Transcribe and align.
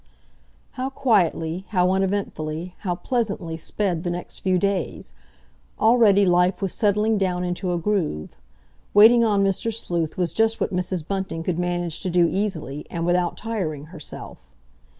How 0.71 0.89
quietly, 0.89 1.65
how 1.69 1.91
uneventfully, 1.91 2.73
how 2.79 2.95
pleasantly, 2.95 3.55
sped 3.55 4.03
the 4.03 4.09
next 4.09 4.39
few 4.39 4.57
days. 4.57 5.11
Already 5.79 6.25
life 6.25 6.59
was 6.59 6.73
settling 6.73 7.19
down 7.19 7.43
into 7.43 7.71
a 7.71 7.77
groove. 7.77 8.35
Waiting 8.95 9.23
on 9.23 9.43
Mr. 9.43 9.71
Sleuth 9.71 10.17
was 10.17 10.33
just 10.33 10.59
what 10.59 10.73
Mrs. 10.73 11.07
Bunting 11.07 11.43
could 11.43 11.59
manage 11.59 11.99
to 12.01 12.09
do 12.09 12.27
easily, 12.27 12.83
and 12.89 13.05
without 13.05 13.37
tiring 13.37 13.85
herself. 13.93 14.49